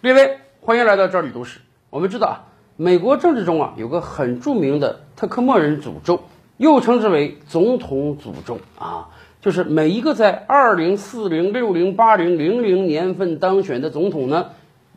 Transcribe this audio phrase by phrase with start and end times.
[0.00, 1.58] 列位，欢迎来到这里读史。
[1.90, 2.44] 我们知道啊，
[2.76, 6.20] 美国政治中啊有个很著名的特克莫人诅咒，
[6.56, 9.08] 又称之为总统诅咒啊，
[9.40, 14.50] 就是每一个在二零、四零、六零、八零、零零年份当选的总统呢，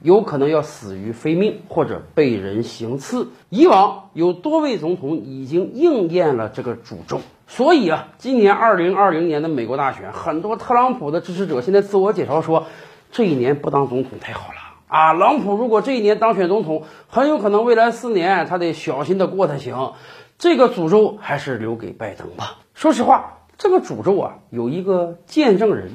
[0.04, 3.30] 有可能要死于非命或者被人行刺。
[3.50, 12.68] 以往有多位总统已经应验了这个诅咒，所以啊，今年二零二零年的美国大选，很多特朗普的支持者现在自我介绍说，
[13.12, 14.61] 这一年不当总统太好了。
[14.92, 19.94] 啊，朗普如果这一年当选总统，很有可能未来四年他得小心的过才行。
[20.38, 22.58] 这个诅咒还是留给拜登吧。
[22.74, 25.92] 说实话，这个诅咒啊，有一个见证人，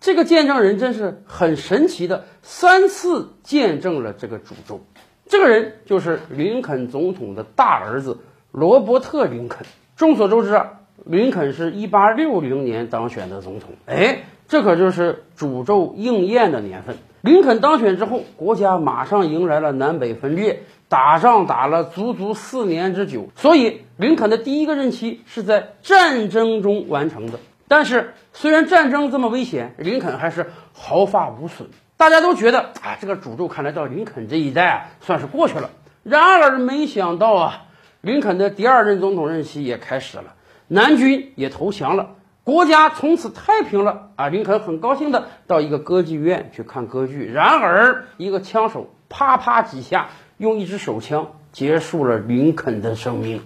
[0.00, 4.80] 这个见证人真是很神奇的，三次见证了这个诅咒。
[5.28, 8.18] 这个人就是林肯总统的大儿子
[8.50, 9.64] 罗伯特·林肯。
[9.94, 16.96] 众所周知啊，林肯是一八六零年当选的总统，哎，这可就是诅咒应验的年份。
[17.20, 23.28] 林肯当选之后，国家马上迎来了南北分裂，打仗打了足足四年之久。
[23.36, 27.38] 所以，林肯的第一个任期是在战争中完成的。
[27.68, 31.68] 但是，虽然战争这么危险，林肯还是毫发无损。
[31.96, 35.70] 大家都觉得啊，这个诅咒看来到林肯这一代啊，算是过去了。
[36.02, 37.66] 然而，没想到啊，
[38.00, 40.34] 林肯的第二任总统任期也开始了，
[40.66, 42.16] 南军也投降了。
[42.50, 44.28] 国家从此太平了啊！
[44.28, 53.40] 林肯很高兴的到一个歌剧院去看歌剧，然而一个枪手啪啪几下用一支手枪结束了林肯的生命。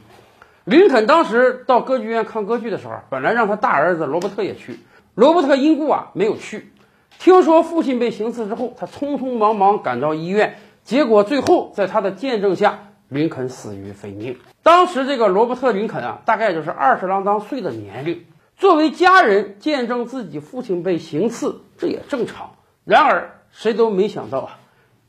[0.64, 4.78] 林肯当时到歌剧院看歌剧的时候，本来让他大儿子罗伯特也去，
[5.14, 6.72] 罗伯特因故啊没有去。
[7.18, 12.78] 听说父亲被行刺之后，他匆匆忙忙赶到医院，结果最后在他的见证下，
[13.10, 14.38] 林肯死于非命。
[14.62, 18.24] 当时这个罗伯特林肯啊，大概就是二十郎当岁的年龄。
[18.56, 22.52] 作为家人见证自己父亲被行刺，这也正常。
[22.84, 24.58] 然而，谁都没想到啊，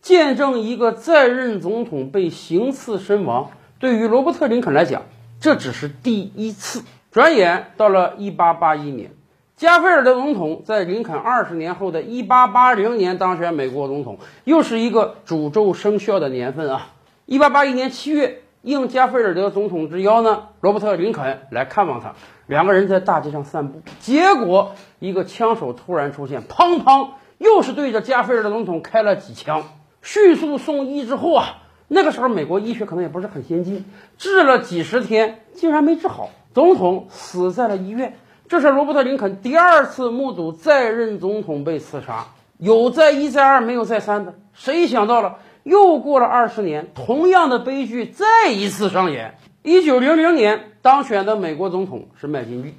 [0.01, 5.03] 见证一个在任总统被行刺身亡，对于罗伯特·林肯来讲，
[5.39, 6.83] 这只是第一次。
[7.11, 9.11] 转眼到了1881年，
[9.55, 16.89] 加菲尔德总统在林肯二十年后的1880年当选美国总统，又是一个诅咒生效的年份啊
[17.27, 18.41] ！1881年7月。
[18.65, 22.15] 应加菲尔德总统之邀呢，罗伯特·林肯来看望他。
[22.47, 29.65] 两个人在大街上散步，结果一个枪手突然出现，砰砰，又是对着加菲尔德总统开了几枪，
[30.01, 33.85] 迅速送医之后啊，那个时候美国医学可能也不是很先进，
[34.17, 38.17] 治了几十天竟然没治好，总统死在了医院。
[38.47, 42.25] 这是罗伯特·林肯第二次目睹在任总统被刺杀，
[42.57, 44.33] 有再一再二，没有再三的。
[44.53, 45.35] 谁想到了？
[45.65, 49.39] 又过了二十年，同样的悲剧再一次上演。
[49.63, 52.75] 一九零零年当选的美国总统是麦金利。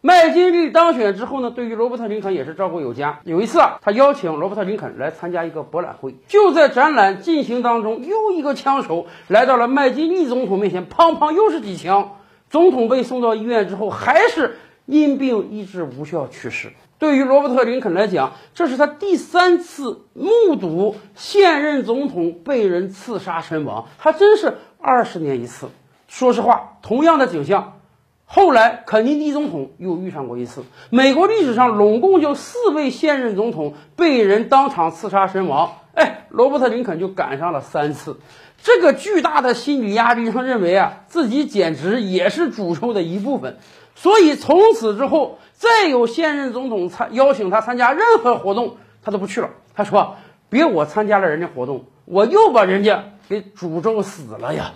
[0.00, 3.20] 麦金利当选之后呢，对于罗伯特林肯也是照顾有加。
[3.24, 12.12] 有一次啊，他邀请罗伯特林肯来参加一个博览会，就在展览进行当中，又一个枪手来到了麦金利总统面前，砰砰又是几枪。
[12.48, 16.72] 总统被送到医院之后，还是因病医治无效去世。
[17.00, 25.70] 对于罗伯特·林肯来讲，这是他第三次目睹现任总统被人刺杀身亡，还真是二十年一次。
[26.08, 27.80] 说实话，同样的景象，
[28.26, 30.62] 后来肯尼迪总统又遇上过一次。
[30.90, 38.20] 美国历史上拢共就四位现任总统被人当场刺杀身亡，哎，罗伯特·林肯就赶上了三次。
[38.62, 43.56] 这个巨大的心理压力，他认为啊，自己简直也是诅咒的一部分。
[43.94, 49.50] 所以从此之后，再有现任总统参邀请他参加任何活动，他都不去了。
[49.74, 50.16] 他说
[50.48, 54.72] ：“别我参加了人家活动，我又把人家给诅咒死了呀。”